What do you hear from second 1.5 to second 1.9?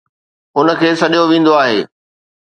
آهي